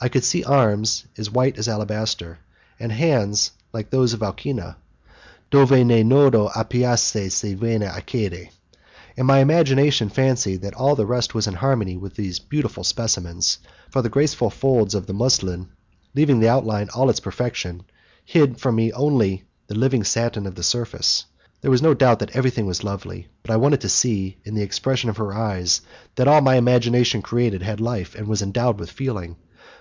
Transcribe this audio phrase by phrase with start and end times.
[0.00, 2.38] I could see arms as white as alabaster,
[2.78, 4.76] and hands like those of Alcina,
[5.50, 8.50] 'dove ne nodo appasisce ne vena accede',
[9.16, 12.84] and my active imagination fancied that all the rest was in harmony with those beautiful
[12.84, 13.56] specimens,
[13.88, 15.70] for the graceful folds of the muslin,
[16.14, 17.82] leaving the outline all its perfection,
[18.26, 21.24] hid from me only the living satin of the surface;
[21.62, 24.62] there was no doubt that everything was lovely, but I wanted to see, in the
[24.62, 25.80] expression of her eyes,
[26.16, 29.36] that all that my imagination created had life and was endowed with feeling.